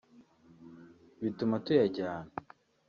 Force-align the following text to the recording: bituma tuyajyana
bituma 1.21 1.55
tuyajyana 1.65 2.29